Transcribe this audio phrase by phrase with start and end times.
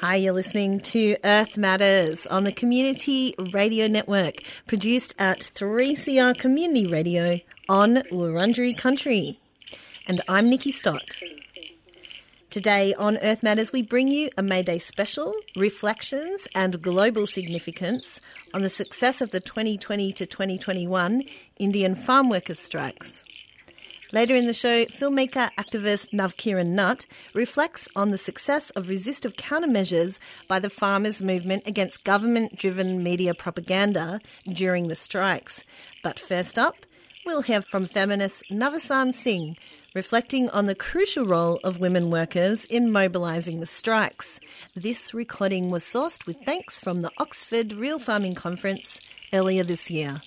[0.00, 6.86] Hi, you're listening to Earth Matters on the Community Radio Network, produced at 3CR Community
[6.86, 9.38] Radio on Wurundjeri Country.
[10.06, 11.20] And I'm Nikki Stott.
[12.52, 18.20] Today on Earth Matters, we bring you a May Day special, reflections, and global significance
[18.52, 21.24] on the success of the 2020 to 2021
[21.58, 23.24] Indian farm workers' strikes.
[24.12, 30.18] Later in the show, filmmaker activist Navkiran Natt reflects on the success of resistive countermeasures
[30.46, 35.64] by the farmers' movement against government driven media propaganda during the strikes.
[36.02, 36.84] But first up,
[37.24, 39.56] we'll hear from feminist Navsharan Singh,
[39.94, 44.40] reflecting on the crucial role of women workers in mobilising the strikes.
[44.74, 49.00] This recording was sourced with thanks from the Oxford Real Farming Conference
[49.32, 50.22] earlier this year.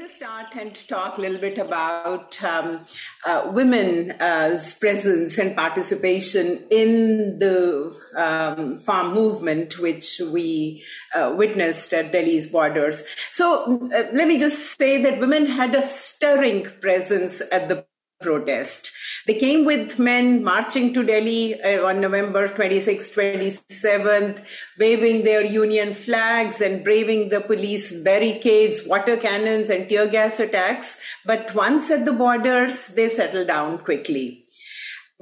[0.00, 2.86] Going to start and talk a little bit about um,
[3.26, 10.82] uh, women's presence and participation in the um, farm movement, which we
[11.14, 13.02] uh, witnessed at Delhi's borders.
[13.30, 17.84] So uh, let me just say that women had a stirring presence at the
[18.20, 18.92] protest.
[19.26, 24.44] They came with men marching to Delhi uh, on November 26, 27th,
[24.78, 30.98] waving their union flags and braving the police barricades, water cannons, and tear gas attacks.
[31.24, 34.44] But once at the borders, they settled down quickly.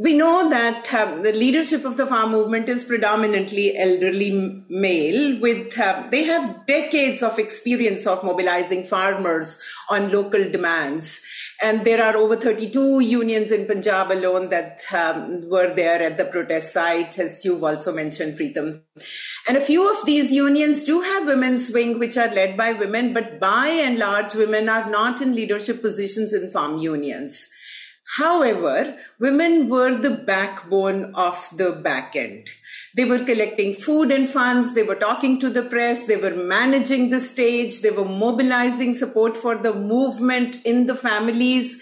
[0.01, 5.77] We know that uh, the leadership of the farm movement is predominantly elderly male with
[5.77, 9.59] uh, they have decades of experience of mobilizing farmers
[9.91, 11.21] on local demands
[11.61, 16.25] and there are over 32 unions in Punjab alone that um, were there at the
[16.25, 18.83] protest site, as you've also mentioned, Preetam.
[19.49, 23.13] And a few of these unions do have women's wing, which are led by women,
[23.13, 27.49] but by and large, women are not in leadership positions in farm unions.
[28.17, 32.49] However, women were the backbone of the back end.
[32.97, 34.75] They were collecting food and funds.
[34.75, 36.07] They were talking to the press.
[36.07, 37.83] They were managing the stage.
[37.83, 41.81] They were mobilizing support for the movement in the families.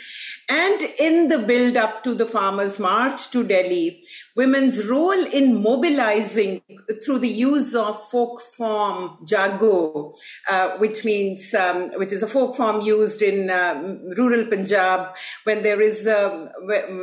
[0.48, 4.04] And in the build up to the Farmers' March to Delhi,
[4.36, 6.62] women's role in mobilizing
[7.04, 10.14] through the use of folk form jago,
[10.48, 15.64] uh, which means um, which is a folk form used in uh, rural Punjab when
[15.64, 16.48] there is um,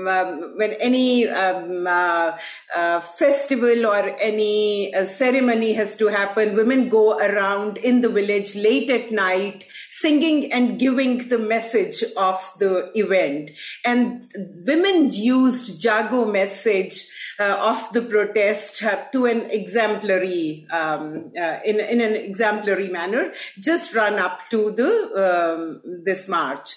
[0.08, 2.38] um when any um, uh,
[2.74, 8.56] uh, festival or any uh, ceremony has to happen, women go around in the village
[8.56, 9.66] late at night
[10.03, 13.52] singing and giving the message of the event.
[13.86, 14.30] And
[14.68, 16.96] women used Jago message
[17.40, 23.31] uh, of the protest uh, to an exemplary, um, uh, in, in an exemplary manner,
[23.59, 24.92] just run up to the
[25.25, 26.75] um, this march.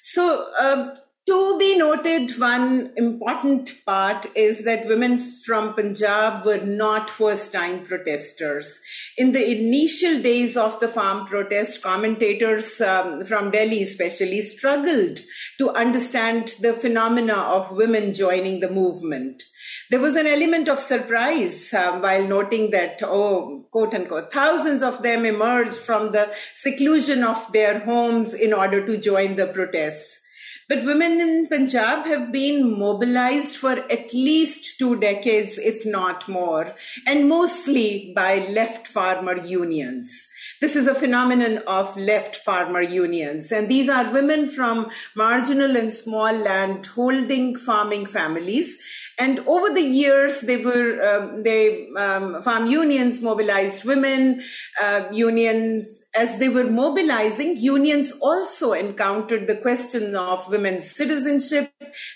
[0.00, 0.94] So um,
[1.26, 7.84] to be noted, one important part is that women from Punjab were not first time
[7.84, 8.80] protesters.
[9.16, 15.20] In the initial days of the farm protest, commentators um, from Delhi especially struggled
[15.58, 19.44] to understand the phenomena of women joining the movement.
[19.90, 25.02] There was an element of surprise um, while noting that, oh, quote unquote, thousands of
[25.02, 30.21] them emerged from the seclusion of their homes in order to join the protests.
[30.68, 36.74] But women in Punjab have been mobilized for at least two decades, if not more,
[37.06, 40.28] and mostly by left farmer unions.
[40.60, 43.50] This is a phenomenon of left farmer unions.
[43.50, 48.78] And these are women from marginal and small land holding farming families.
[49.18, 54.42] And over the years, they were, um, they, um, farm unions mobilized women,
[54.80, 61.72] uh, unions as they were mobilizing, unions also encountered the question of women's citizenship,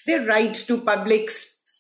[0.06, 1.30] their right to public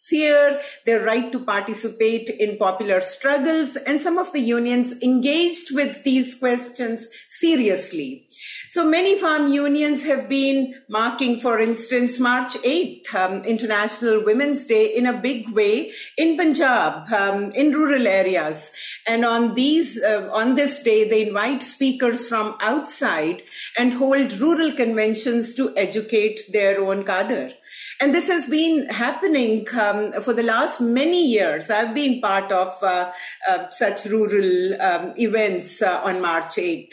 [0.06, 6.04] sphere, their right to participate in popular struggles, and some of the unions engaged with
[6.04, 8.26] these questions seriously.
[8.70, 14.94] So many farm unions have been marking, for instance, March 8th, um, International Women's Day,
[14.94, 18.70] in a big way in Punjab, um, in rural areas.
[19.06, 23.42] And on these, uh, on this day, they invite speakers from outside
[23.78, 27.54] and hold rural conventions to educate their own cadre.
[28.00, 31.70] And this has been happening um, for the last many years.
[31.70, 33.12] I've been part of uh,
[33.48, 36.92] uh, such rural um, events uh, on March 8th.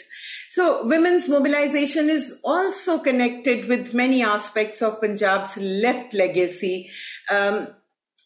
[0.50, 6.90] So women's mobilization is also connected with many aspects of Punjab's left legacy.
[7.28, 7.68] Um,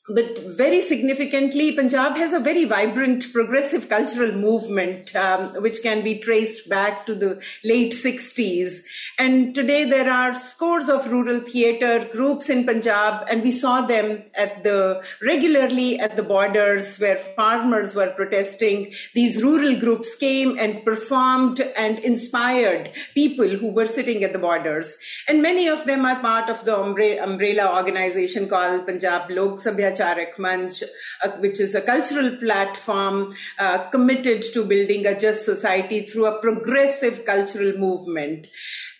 [0.08, 6.18] but very significantly, Punjab has a very vibrant progressive cultural movement, um, which can be
[6.18, 8.80] traced back to the late 60s.
[9.18, 14.22] And today there are scores of rural theatre groups in Punjab, and we saw them
[14.34, 18.94] at the regularly at the borders where farmers were protesting.
[19.14, 24.96] These rural groups came and performed and inspired people who were sitting at the borders.
[25.28, 30.36] And many of them are part of the umbrella organization called Punjab Lok Sabhyachar Charak
[30.36, 30.82] Manch,
[31.24, 36.40] uh, which is a cultural platform uh, committed to building a just society through a
[36.40, 38.46] progressive cultural movement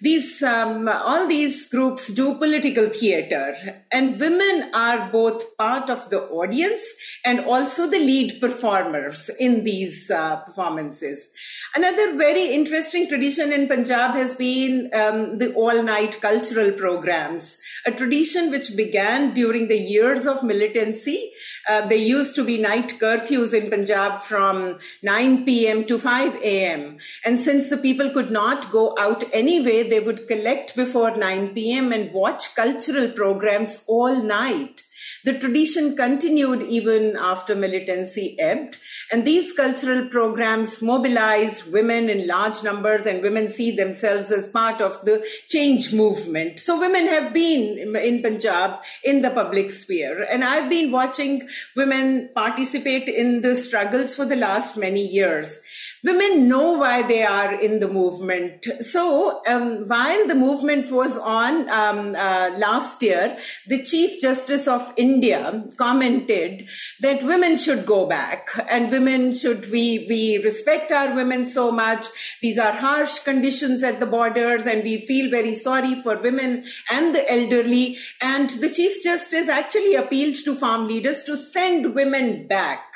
[0.00, 3.55] these um, all these groups do political theater
[3.91, 6.83] and women are both part of the audience
[7.25, 11.31] and also the lead performers in these uh, performances.
[11.75, 17.91] Another very interesting tradition in punjab has been um, the all night cultural programs a
[17.91, 21.33] tradition which began during the years of militancy.
[21.69, 26.99] Uh, there used to be night curfews in punjab from 9 p.m to 5 a.m
[27.25, 31.93] and since the people could not go out anyway they would collect before 9 p.m.
[31.93, 34.82] and watch cultural programs all night.
[35.25, 38.79] The tradition continued even after militancy ebbed,
[39.11, 44.81] and these cultural programs mobilized women in large numbers, and women see themselves as part
[44.81, 46.61] of the change movement.
[46.61, 52.31] So, women have been in Punjab in the public sphere, and I've been watching women
[52.35, 55.61] participate in the struggles for the last many years
[56.05, 58.67] women know why they are in the movement.
[58.81, 64.93] So um, while the movement was on um, uh, last year, the Chief Justice of
[64.97, 66.67] India commented
[67.00, 72.06] that women should go back and women should, we, we respect our women so much.
[72.43, 77.15] These are harsh conditions at the borders and we feel very sorry for women and
[77.15, 77.99] the elderly.
[78.21, 82.88] And the Chief Justice actually appealed to farm leaders to send women back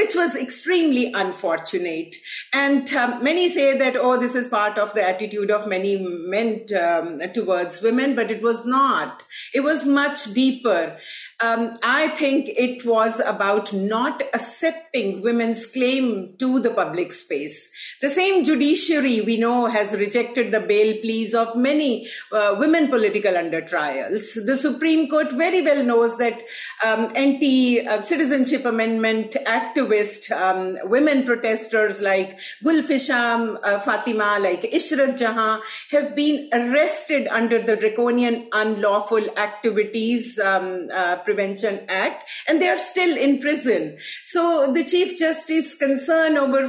[0.00, 2.16] which was extremely unfortunate.
[2.54, 6.64] And um, many say that, oh, this is part of the attitude of many men
[6.82, 9.24] um, towards women, but it was not.
[9.52, 10.96] It was much deeper.
[11.42, 17.70] Um, I think it was about not accepting women's claim to the public space.
[18.02, 23.36] The same judiciary we know has rejected the bail pleas of many uh, women political
[23.38, 24.34] under trials.
[24.34, 26.42] The Supreme Court very well knows that
[26.84, 35.60] um, anti-citizenship amendment activist um, women protesters like Gulfisha uh, Fatima, like Ishrat Jahan
[35.90, 42.78] have been arrested under the draconian unlawful activities um, uh, Prevention Act, and they are
[42.92, 43.96] still in prison.
[44.24, 46.62] So the Chief Justice concern over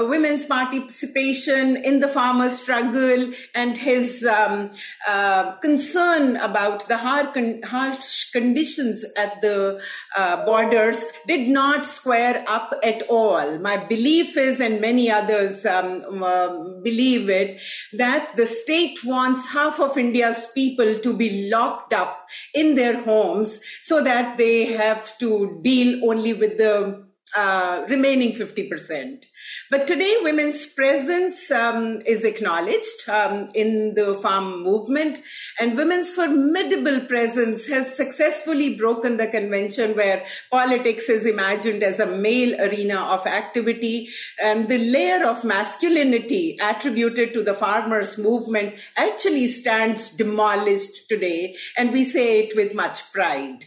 [0.00, 4.70] uh, women's participation in the farmer struggle and his um,
[5.06, 9.82] uh, concern about the harsh conditions at the
[10.16, 13.58] uh, borders did not square up at all.
[13.58, 16.48] My belief is, and many others um, uh,
[16.82, 17.60] believe it,
[17.92, 23.60] that the state wants half of India's people to be locked up in their homes
[23.82, 27.05] so that they have to deal only with the
[27.36, 29.26] uh, remaining 50%.
[29.70, 35.20] But today, women's presence um, is acknowledged um, in the farm movement,
[35.60, 42.06] and women's formidable presence has successfully broken the convention where politics is imagined as a
[42.06, 44.08] male arena of activity.
[44.42, 51.92] And the layer of masculinity attributed to the farmers' movement actually stands demolished today, and
[51.92, 53.64] we say it with much pride.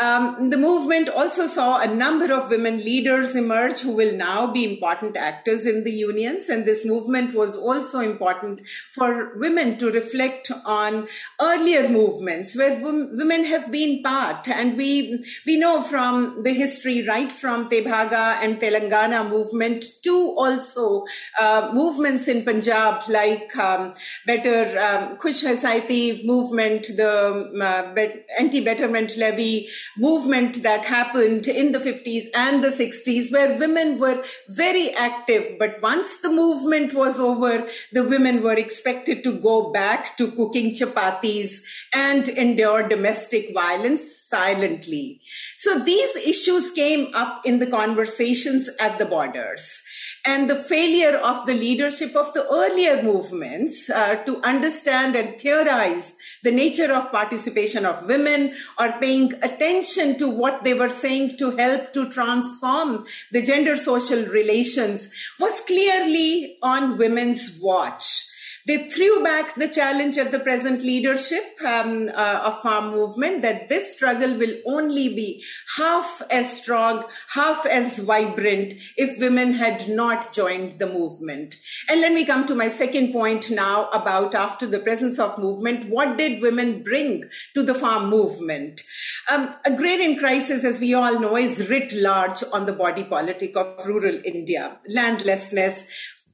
[0.00, 4.64] Um, the movement also saw a number of women leaders emerge who will now be
[4.64, 6.48] important actors in the unions.
[6.48, 8.60] And this movement was also important
[8.92, 11.08] for women to reflect on
[11.40, 14.48] earlier movements where women have been part.
[14.48, 21.04] And we, we know from the history, right from Tebhaga and Telangana movement to also
[21.40, 23.94] uh, movements in Punjab like um,
[24.26, 27.94] Better um, Khush movement, the um, uh,
[28.38, 34.90] anti-betterment levy, movement that happened in the 50s and the 60s where women were very
[34.94, 35.58] active.
[35.58, 40.72] But once the movement was over, the women were expected to go back to cooking
[40.72, 41.60] chapatis
[41.94, 45.20] and endure domestic violence silently.
[45.56, 49.82] So these issues came up in the conversations at the borders
[50.26, 56.16] and the failure of the leadership of the earlier movements uh, to understand and theorize
[56.42, 61.50] the nature of participation of women or paying attention to what they were saying to
[61.56, 68.25] help to transform the gender social relations was clearly on women's watch.
[68.66, 73.68] They threw back the challenge at the present leadership um, uh, of farm movement that
[73.68, 75.44] this struggle will only be
[75.76, 81.54] half as strong, half as vibrant if women had not joined the movement.
[81.88, 85.88] And let me come to my second point now about after the presence of movement,
[85.88, 87.22] what did women bring
[87.54, 88.82] to the farm movement?
[89.30, 93.86] Um, agrarian crisis, as we all know, is writ large on the body politic of
[93.86, 94.78] rural India.
[94.88, 95.86] Landlessness,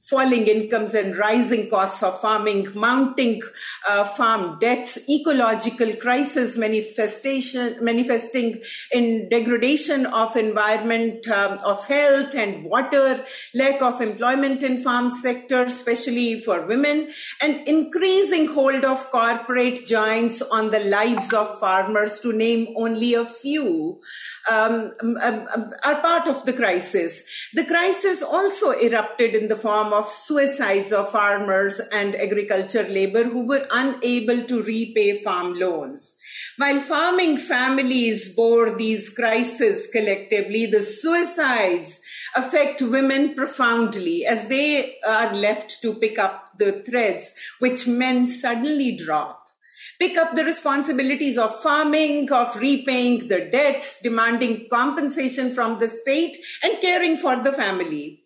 [0.09, 3.41] falling incomes and rising costs of farming, mounting
[3.87, 12.65] uh, farm debts, ecological crisis manifestation, manifesting in degradation of environment, um, of health and
[12.65, 13.23] water,
[13.55, 17.09] lack of employment in farm sector, especially for women,
[17.41, 23.23] and increasing hold of corporate giants on the lives of farmers, to name only a
[23.23, 24.01] few,
[24.51, 27.23] um, um, um are part of the crisis.
[27.53, 33.47] The crisis also erupted in the form of suicides of farmers and agriculture labor who
[33.47, 36.15] were unable to repay farm loans.
[36.57, 42.01] While farming families bore these crises collectively, the suicides
[42.35, 48.95] affect women profoundly as they are left to pick up the threads which men suddenly
[48.95, 49.43] drop
[49.99, 56.37] pick up the responsibilities of farming, of repaying the debts, demanding compensation from the state,
[56.63, 58.22] and caring for the family.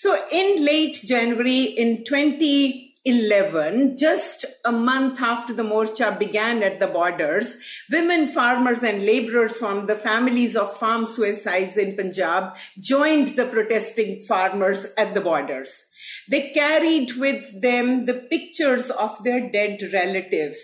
[0.00, 6.86] So in late January in 2011, just a month after the Morcha began at the
[6.86, 7.56] borders,
[7.90, 14.22] women farmers and laborers from the families of farm suicides in Punjab joined the protesting
[14.22, 15.86] farmers at the borders.
[16.30, 20.60] They carried with them the pictures of their dead relatives.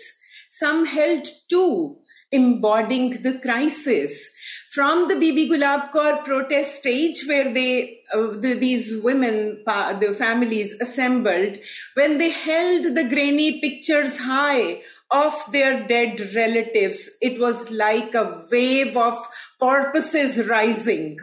[0.47, 1.97] Some held two,
[2.31, 4.29] embodying the crisis
[4.75, 10.73] from the Bibi Gulab Kaur protest stage where they, uh, the, these women, the families
[10.81, 11.57] assembled,
[11.93, 18.43] when they held the grainy pictures high of their dead relatives, it was like a
[18.51, 19.17] wave of
[19.59, 21.17] corpses rising.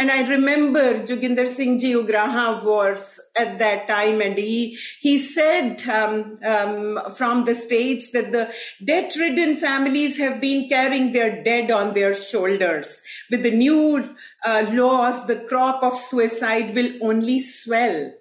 [0.00, 5.82] And I remember Joginder Singh Ji Ugrahan was at that time, and he he said
[5.88, 8.52] um, um, from the stage that the
[8.84, 13.02] debt-ridden families have been carrying their dead on their shoulders.
[13.28, 14.14] With the new
[14.44, 18.12] uh, laws, the crop of suicide will only swell.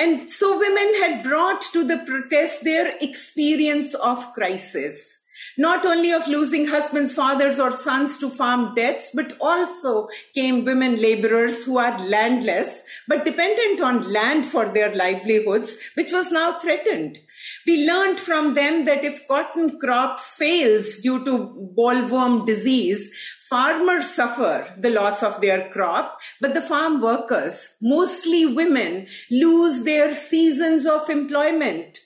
[0.00, 5.15] And so women had brought to the protest their experience of crisis
[5.58, 11.00] not only of losing husbands, fathers, or sons to farm debts, but also came women
[11.00, 17.18] laborers who are landless, but dependent on land for their livelihoods, which was now threatened.
[17.66, 23.12] We learned from them that if cotton crop fails due to bollworm disease,
[23.48, 30.14] farmers suffer the loss of their crop, but the farm workers, mostly women, lose their
[30.14, 31.98] seasons of employment.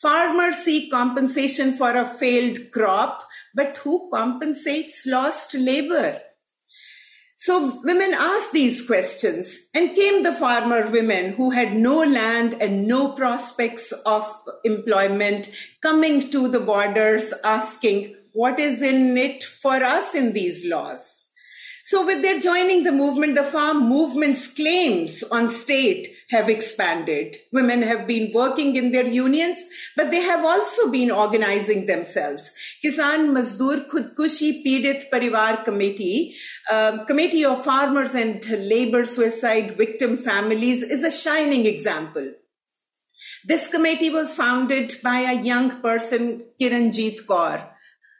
[0.00, 6.20] Farmers seek compensation for a failed crop, but who compensates lost labor?
[7.34, 12.86] So women asked these questions and came the farmer women who had no land and
[12.86, 14.24] no prospects of
[14.64, 15.50] employment
[15.80, 21.24] coming to the borders asking, what is in it for us in these laws?
[21.88, 27.38] So with their joining the movement, the farm movement's claims on state have expanded.
[27.50, 29.56] Women have been working in their unions,
[29.96, 32.52] but they have also been organizing themselves.
[32.84, 36.34] Kisan Mazdoor Khudkushi Pidit Parivar Committee,
[36.70, 42.34] uh, Committee of Farmers and Labor Suicide Victim Families is a shining example.
[43.46, 47.66] This committee was founded by a young person, Kiranjit Kaur,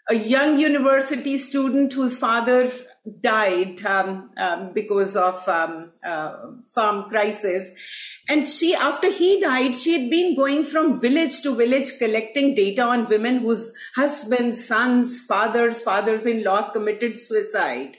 [0.09, 2.71] a young university student whose father
[3.21, 6.37] died um, um, because of um, uh,
[6.75, 7.71] farm crisis.
[8.29, 12.83] And she after he died she had been going from village to village collecting data
[12.83, 17.97] on women whose husbands sons fathers fathers-in-law committed suicide.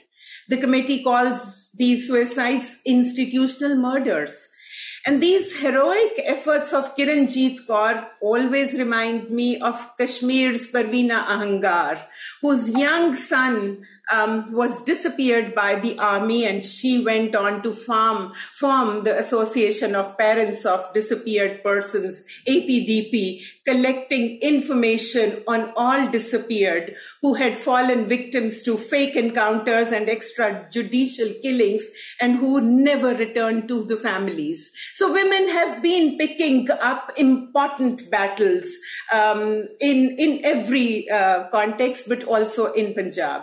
[0.48, 4.48] The committee calls these suicides institutional murders.
[5.06, 12.02] And these heroic efforts of Kiranjit Kaur always remind me of Kashmir's Parveena Ahangar,
[12.42, 18.32] whose young son um, was disappeared by the army and she went on to form,
[18.54, 27.34] form the Association of Parents of Disappeared Persons, APDP, collecting information on all disappeared who
[27.34, 31.88] had fallen victims to fake encounters and extrajudicial killings
[32.20, 34.72] and who never returned to the families.
[34.94, 38.74] So women have been picking up important battles
[39.12, 43.42] um, in, in every uh, context, but also in Punjab.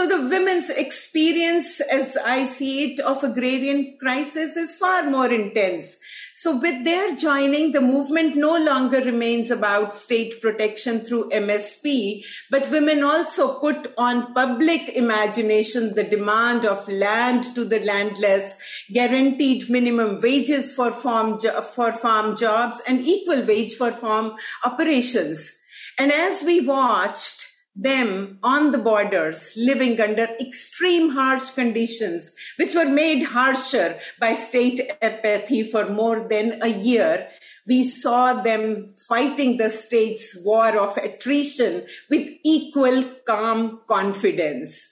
[0.00, 5.98] So the women's experience, as I see it, of agrarian crisis is far more intense.
[6.32, 12.70] So, with their joining, the movement no longer remains about state protection through MSP, but
[12.70, 18.56] women also put on public imagination the demand of land to the landless,
[18.90, 24.32] guaranteed minimum wages for farm, jo- for farm jobs, and equal wage for farm
[24.64, 25.52] operations.
[25.98, 27.49] And as we watched,
[27.80, 34.80] them on the borders living under extreme harsh conditions, which were made harsher by state
[35.00, 37.28] apathy for more than a year.
[37.66, 44.88] We saw them fighting the state's war of attrition with equal calm confidence.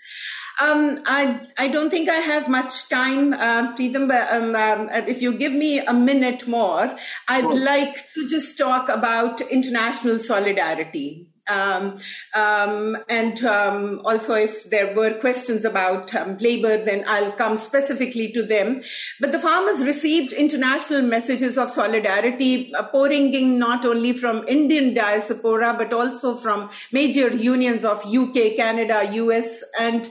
[0.61, 5.53] Um, I, I don't think I have much time, uh, um, um, if you give
[5.53, 6.97] me a minute more,
[7.29, 11.28] I'd like to just talk about international solidarity.
[11.49, 11.97] Um,
[12.35, 18.33] um, and um, also, if there were questions about um, labor, then I'll come specifically
[18.33, 18.81] to them.
[19.21, 24.95] But the farmers received international messages of solidarity uh, pouring in not only from Indian
[24.95, 30.11] diaspora, but also from major unions of UK, Canada, US, and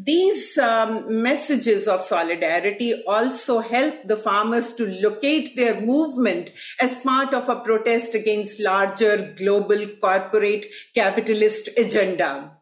[0.00, 7.34] these um, messages of solidarity also help the farmers to locate their movement as part
[7.34, 12.57] of a protest against larger global corporate capitalist agenda.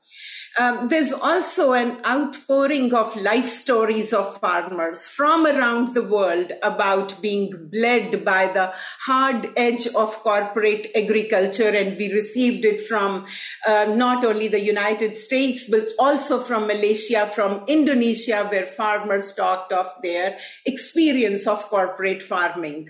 [0.58, 7.20] Um, there's also an outpouring of life stories of farmers from around the world about
[7.20, 11.68] being bled by the hard edge of corporate agriculture.
[11.68, 13.26] And we received it from
[13.66, 19.74] uh, not only the United States, but also from Malaysia, from Indonesia, where farmers talked
[19.74, 22.88] of their experience of corporate farming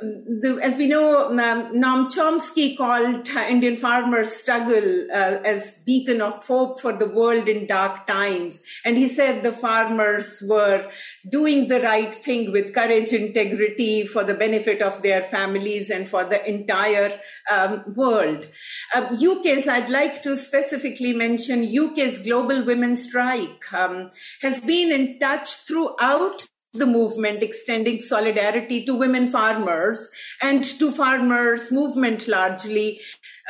[0.00, 6.80] the, as we know, Noam Chomsky called Indian farmers' struggle uh, as beacon of hope
[6.80, 8.62] for the world in dark times.
[8.84, 10.90] And he said the farmers were
[11.28, 16.24] doing the right thing with courage, integrity for the benefit of their families and for
[16.24, 17.18] the entire
[17.50, 18.46] um, world.
[18.94, 25.18] Um, UK's, I'd like to specifically mention UK's Global Women's Strike um, has been in
[25.18, 30.08] touch throughout the movement extending solidarity to women farmers
[30.40, 33.00] and to farmers movement largely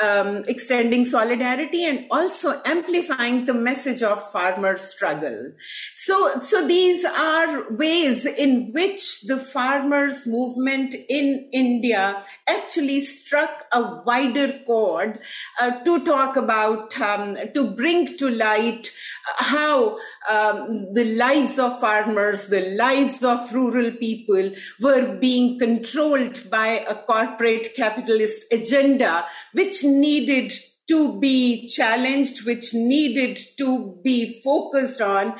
[0.02, 5.52] um, extending solidarity and also amplifying the message of farmer struggle.
[5.94, 14.02] So so these are ways in which the farmers movement in india actually struck a
[14.06, 15.18] wider chord
[15.60, 18.92] uh, to talk about um, to bring to light
[19.36, 26.84] how um, the lives of farmers the lives of rural people were being controlled by
[26.88, 30.52] a corporate capitalist agenda which needed
[30.88, 35.34] to be challenged, which needed to be focused on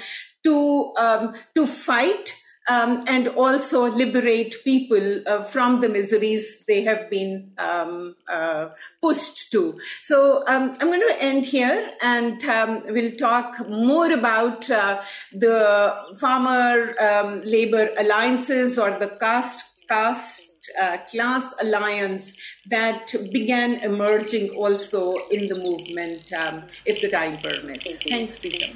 [0.45, 7.09] to um, to fight um, and also liberate people uh, from the miseries they have
[7.11, 8.69] been um, uh,
[9.01, 9.81] pushed to.
[10.03, 15.95] So um, I'm going to end here and um, we'll talk more about uh, the
[16.19, 20.50] farmer um, labor alliances or the caste caste
[20.81, 28.03] uh, class alliance that began emerging also in the movement, um, if the time permits.
[28.03, 28.67] Thanks, Peter.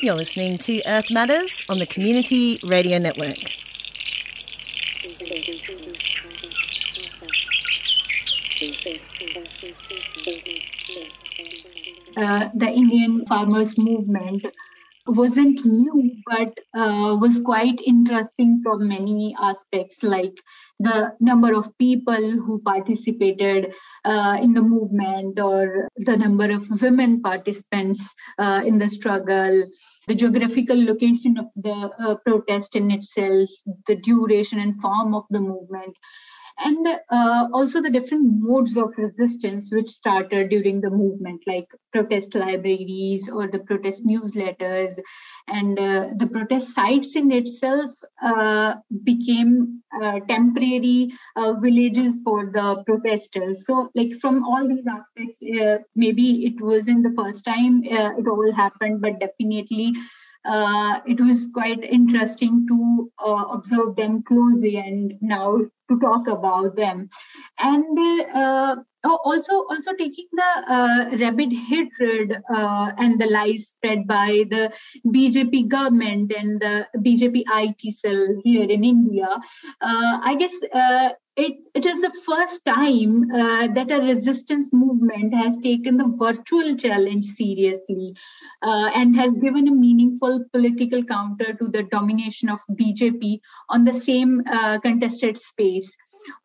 [0.00, 3.36] You're listening to Earth Matters on the Community Radio Network.
[12.20, 14.44] Uh, the Indian farmers movement
[15.06, 20.34] wasn't new, but uh, was quite interesting from many aspects, like
[20.78, 23.72] the number of people who participated
[24.04, 29.64] uh, in the movement, or the number of women participants uh, in the struggle,
[30.06, 33.48] the geographical location of the uh, protest in itself,
[33.86, 35.96] the duration and form of the movement
[36.58, 42.34] and uh, also the different modes of resistance which started during the movement like protest
[42.34, 44.98] libraries or the protest newsletters.
[45.48, 47.90] And uh, the protest sites in itself
[48.22, 53.62] uh, became uh, temporary uh, villages for the protesters.
[53.66, 58.52] So like from all these aspects uh, maybe it wasn't the first time it all
[58.52, 59.94] happened but definitely
[60.44, 66.76] uh, it was quite interesting to uh, observe them closely and now to talk about
[66.76, 67.08] them.
[67.58, 67.98] And
[68.34, 74.44] uh, oh, also also taking the uh, rabid hatred uh, and the lies spread by
[74.50, 74.72] the
[75.06, 79.28] bjp government and the bjp it cell here in india
[79.80, 80.54] uh, i guess
[81.36, 86.74] it, it is the first time uh, that a resistance movement has taken the virtual
[86.74, 88.14] challenge seriously
[88.62, 93.92] uh, and has given a meaningful political counter to the domination of BJP on the
[93.92, 95.96] same uh, contested space.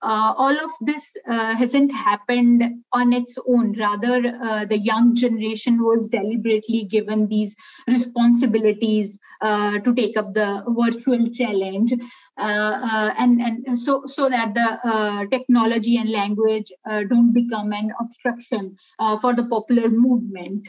[0.01, 3.73] Uh, all of this uh, hasn't happened on its own.
[3.77, 7.55] Rather, uh, the young generation was deliberately given these
[7.87, 11.93] responsibilities to take up the virtual challenge.
[12.37, 17.71] Uh, uh, and and so so that the uh, technology and language uh, don't become
[17.71, 20.67] an obstruction uh, for the popular movement.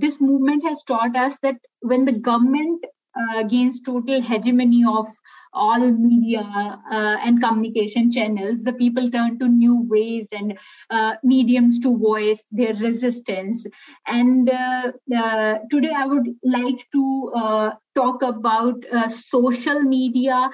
[0.00, 2.84] this movement has taught us that when the government
[3.50, 5.06] gains total hegemony of
[5.54, 6.40] all media
[6.90, 10.58] uh, and communication channels, the people turn to new ways and
[10.90, 13.66] uh, mediums to voice their resistance.
[14.06, 20.50] And uh, uh today, I would like to uh, talk about uh, social media,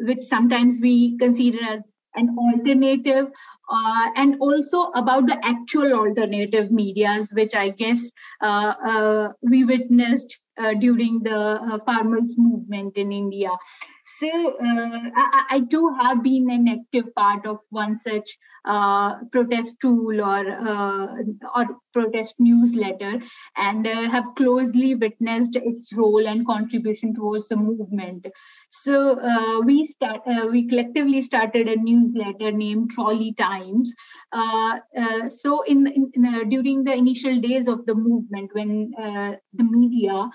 [0.00, 1.82] which sometimes we consider as
[2.14, 3.26] an alternative
[3.68, 10.38] uh, and also about the actual alternative medias, which I guess uh, uh, we witnessed
[10.80, 13.50] during the farmers movement in India.
[14.18, 19.76] So uh, I, I, too have been an active part of one such uh, protest
[19.80, 21.06] tool or uh,
[21.54, 23.20] or protest newsletter,
[23.56, 28.26] and uh, have closely witnessed its role and contribution towards the movement.
[28.70, 33.92] So uh, we start uh, we collectively started a newsletter named Trolley Times.
[35.40, 38.90] so in, in during the initial days of the movement, when
[39.52, 40.28] the media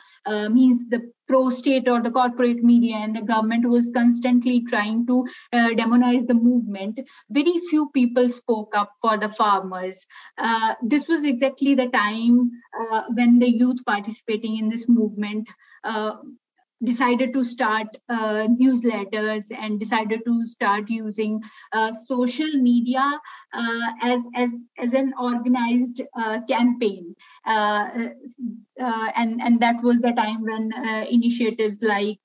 [0.49, 5.69] means the pro-state or the corporate media and the government was constantly trying to uh,
[5.79, 10.05] demonize the movement, very few people spoke up for the farmers.
[10.37, 15.47] Uh, this was exactly the time uh, when the youth participating in this movement
[15.85, 16.15] uh,
[16.83, 21.41] decided to start uh, newsletters and decided to start using
[21.73, 23.19] uh, social media
[23.53, 27.15] uh, as as as an organized uh, campaign.
[27.45, 28.09] Uh,
[28.81, 30.71] uh, and and that was the time when
[31.09, 32.19] initiatives like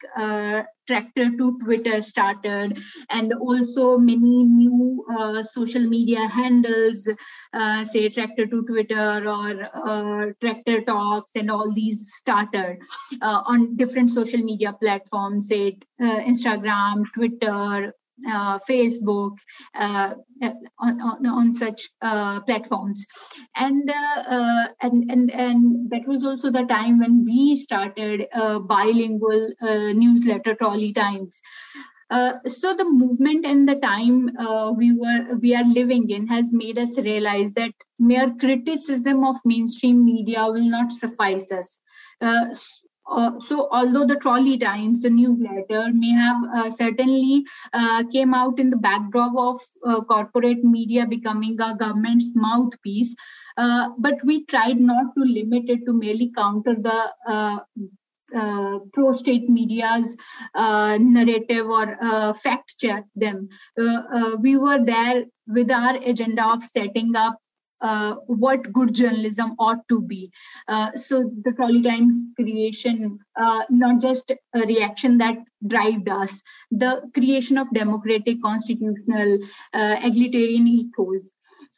[0.86, 2.78] tractor to twitter started
[3.10, 7.08] and also many new uh, social media handles
[7.52, 12.78] uh, say tractor to twitter or uh, tractor talks and all these started
[13.22, 17.92] on different social media platforms say instagram twitter
[18.26, 19.36] uh, Facebook,
[19.74, 20.14] uh,
[20.78, 23.06] on, on, on, such uh, platforms,
[23.56, 28.60] and uh, uh, and and and that was also the time when we started a
[28.60, 31.40] bilingual newsletter Trolley Times.
[32.46, 34.30] so the movement and the time
[34.76, 40.04] we were we are living in has made us realize that mere criticism of mainstream
[40.04, 41.78] media will not suffice us.
[42.20, 42.46] Uh,
[43.08, 48.58] uh, so although the trolley times the newsletter may have uh, certainly uh, came out
[48.58, 53.14] in the backdrop of uh, corporate media becoming a government's mouthpiece
[53.56, 57.62] uh, but we tried not to limit it to merely counter the
[58.92, 60.16] pro-state media's
[60.54, 63.48] narrative or fact check them.
[64.40, 67.38] We were there with our agenda of setting up
[67.80, 70.30] uh, what good journalism ought to be.
[70.68, 75.36] Uh, so the Trolley Times creation, uh, not just a reaction that
[75.66, 79.38] drove us, the creation of democratic, constitutional,
[79.74, 81.22] uh, egalitarian ethos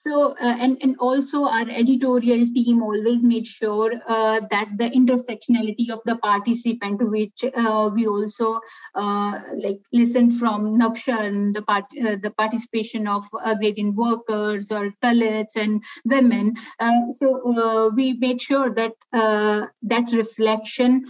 [0.05, 5.91] so, uh, and, and also our editorial team always made sure uh, that the intersectionality
[5.91, 8.61] of the participant, which uh, we also
[8.95, 15.57] uh, like listened from Navsharan, the part, uh, the participation of agrarian workers or Dalits
[15.57, 16.55] and women.
[16.79, 21.05] Uh, so we made sure that that reflection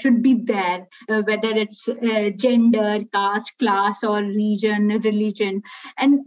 [0.00, 1.88] should be there, whether it's
[2.40, 5.62] gender, caste, class, or region, religion,
[5.98, 6.20] and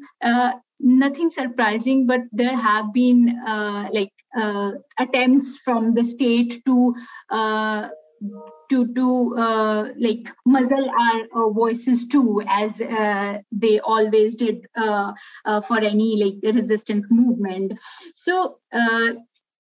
[0.84, 6.96] nothing surprising, but there have been uh, like uh, attempts from the state to
[7.30, 7.90] uh,
[8.70, 14.66] to to uh, like muzzle our uh, voices too, as uh, they always did
[15.68, 17.74] for any like resistance movement.
[18.16, 18.58] So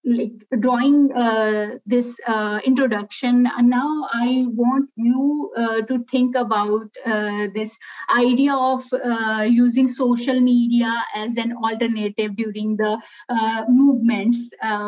[0.06, 3.48] like drawing uh, this uh, introduction.
[3.58, 7.78] And now i want you uh, to think about uh, this
[8.16, 12.98] idea of uh, using social media as an alternative during the
[13.30, 14.38] uh, movements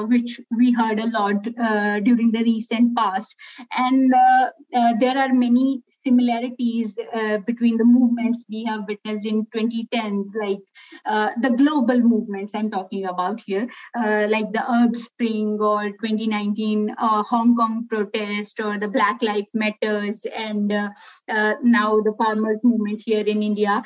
[0.08, 1.44] which we heard a lot
[2.04, 3.36] during the recent past.
[3.78, 4.12] And
[5.00, 10.60] there are many similarities uh, between the movements we have witnessed in 2010s, like
[11.06, 16.94] uh, the global movements I'm talking about here, uh, like the Arab Spring or 2019
[16.98, 20.90] uh, Hong Kong protest or the Black Lives Matters, and uh,
[21.30, 23.84] uh, now the farmers movement here in India.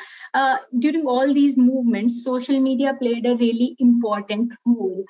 [0.79, 5.03] during all these movements, social media played a really important role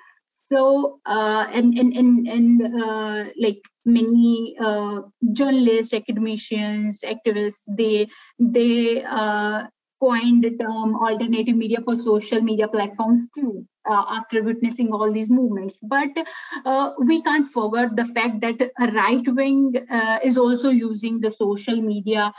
[0.51, 8.07] so uh, and and and, and uh, like many uh, journalists academicians activists they
[8.39, 9.63] they uh,
[10.01, 15.29] coined the term alternative media for social media platforms too uh, after witnessing all these
[15.29, 15.75] movements.
[15.83, 16.09] But
[16.65, 19.73] uh, we can't forget the fact that a right wing
[20.23, 22.31] is also using the social media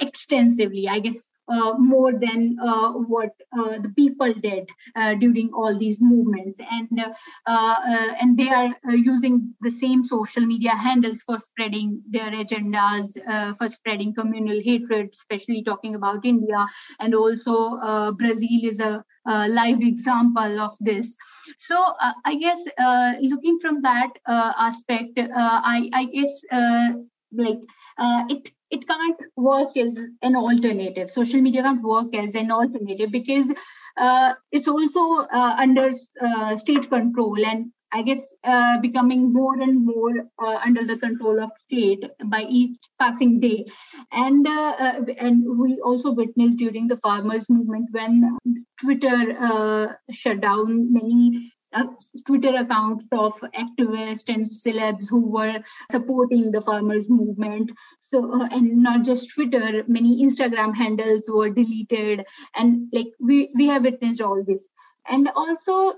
[0.00, 0.88] extensively.
[0.88, 6.56] I guess more than uh, what uh, the people did uh, during all these movements.
[6.70, 7.12] And uh,
[7.46, 13.12] uh, and they are using the same social media handles for spreading their agendas
[13.58, 16.66] for spreading communal hatred especially talking about india.
[17.00, 21.16] And also brazil is a live example of this.
[21.58, 21.76] So
[22.24, 22.62] i guess
[23.20, 26.44] looking from that aspect i i guess
[27.36, 27.58] like
[27.98, 31.10] it it can't work as an alternative.
[31.10, 33.46] Social media can't work as an alternative because
[33.96, 39.86] uh, it's also uh, under uh, state control and I guess uh, becoming more and
[39.86, 40.10] more
[40.44, 43.66] uh, under the control of state by each passing day,
[44.10, 48.36] and uh, and we also witnessed during the farmers' movement when
[48.80, 51.86] Twitter shut down many uh,
[52.26, 53.34] Twitter accounts of
[53.64, 55.58] activists and celebs who were
[55.90, 57.70] supporting the farmers movement.
[58.08, 63.66] So, uh, and not just Twitter, many Instagram handles were deleted, and like we we
[63.68, 64.68] have witnessed all this,
[65.08, 65.94] and also.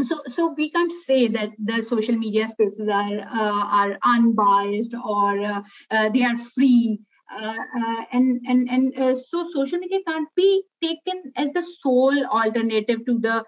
[0.00, 5.40] So, so we can't say that the social media spaces are uh, are unbiased or
[5.40, 11.32] uh, uh, they are free and and and uh, so social media can't be taken
[11.36, 13.44] as the sole alternative to the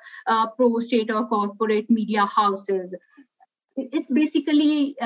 [0.56, 2.94] pro state or corporate media houses.
[3.76, 4.96] It's basically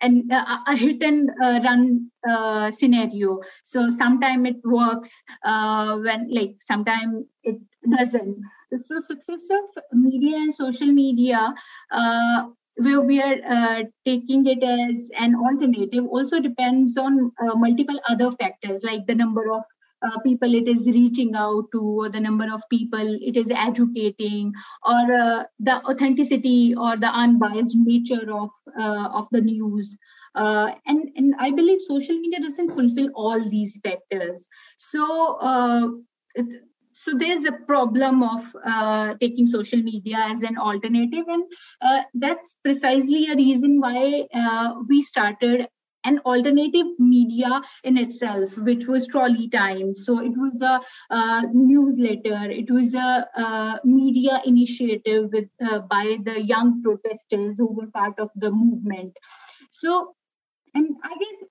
[0.00, 3.40] and uh, a hit and uh, run uh, scenario.
[3.64, 5.10] So sometimes it works
[5.44, 7.56] when like sometimes it
[7.98, 8.40] doesn't.
[8.76, 11.52] So success of media and social media
[12.76, 18.30] where we are uh, taking it as an alternative also depends on uh, multiple other
[18.32, 19.62] factors like the number of
[20.02, 24.52] uh, people it is reaching out to or the number of people it is educating
[24.86, 29.96] or uh, the authenticity or the unbiased nature of uh, of the news.
[30.36, 34.48] Uh, and and i believe social media doesn't fulfill all these factors.
[34.78, 36.00] So
[36.36, 36.46] it,
[37.02, 41.44] so there's a problem of uh, taking social media as an alternative and
[41.80, 45.66] uh, that's precisely a reason why uh, we started
[46.04, 49.94] an alternative media in itself which was trolley time.
[49.94, 52.50] So it was a newsletter.
[52.50, 58.18] It was a, a media initiative with uh, by the young protesters who were part
[58.18, 59.14] of the movement.
[59.72, 60.14] So
[60.74, 61.49] and i guess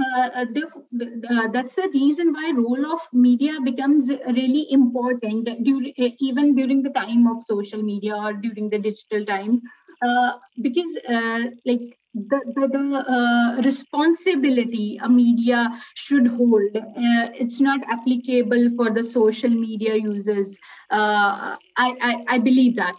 [0.00, 5.92] uh, uh, the, the, that's the reason why role of media becomes really important during,
[6.20, 9.60] even during the time of social media or during the digital time.
[10.02, 10.32] Uh,
[10.62, 11.80] because uh, like
[12.14, 19.04] the, the, the uh, responsibility a media should hold uh, it's not applicable for the
[19.04, 20.58] social media users.
[20.90, 22.94] Uh, I, I, I believe that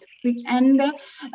[0.48, 0.82] and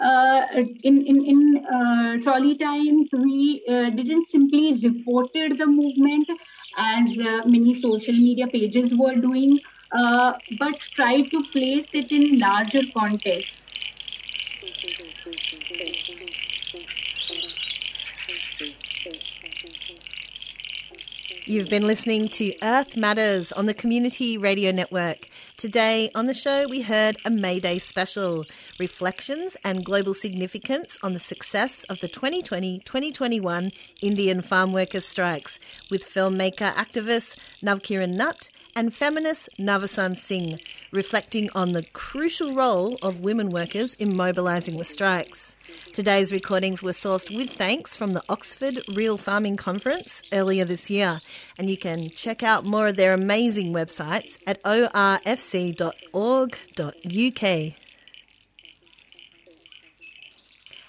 [0.03, 0.47] uh,
[0.83, 1.41] in in in
[1.77, 6.29] uh, trolley times we uh, didn't simply reported the movement
[6.79, 9.59] as many social media pages were doing
[10.63, 13.66] but tried to place it in larger context
[21.49, 25.29] You've been listening to Earth Matters on the Community Radio Network.
[25.57, 28.47] Today on the show, we heard a May Day special
[28.81, 33.71] reflections and global significance on the success of the 2020 2021
[34.03, 40.59] Indian farm workers' strikes with filmmaker activist Navkiran Natt and feminist Navsharan Singh,
[40.91, 45.56] reflecting on the crucial role of women workers in mobilising the strikes.
[45.93, 51.21] Today's recordings were sourced with thanks from the Oxford Real Farming Conference earlier this year,
[51.59, 55.83] and you can check out more of their amazing websites at orfc.org.uk.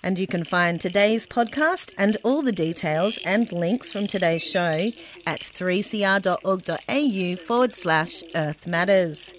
[0.04, 4.92] And you can find today's podcast and all the details and links from today's show
[5.26, 9.34] at 3cr.org.au forward slash Earth Matters.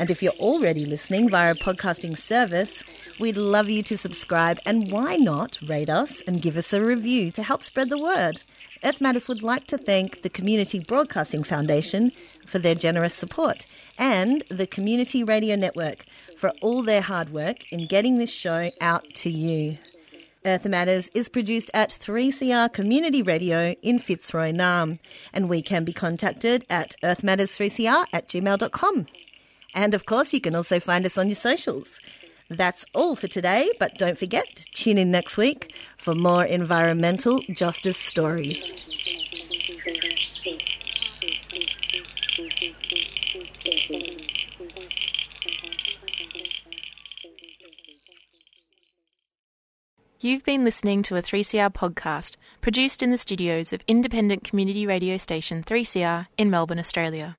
[0.00, 2.82] And if you're already listening via a podcasting service,
[3.18, 7.30] we'd love you to subscribe and why not rate us and give us a review
[7.32, 8.42] to help spread the word.
[8.82, 12.12] Earth Matters would like to thank the Community Broadcasting Foundation
[12.46, 13.66] for their generous support
[13.98, 19.04] and the Community Radio Network for all their hard work in getting this show out
[19.16, 19.76] to you.
[20.46, 24.98] Earth Matters is produced at 3CR Community Radio in Fitzroy, Naarm,
[25.34, 29.06] and we can be contacted at earthmatters3cr at gmail.com.
[29.74, 32.00] And of course, you can also find us on your socials.
[32.48, 37.96] That's all for today, but don't forget, tune in next week for more environmental justice
[37.96, 38.74] stories.
[50.22, 55.16] You've been listening to a 3CR podcast produced in the studios of independent community radio
[55.16, 57.38] station 3CR in Melbourne, Australia.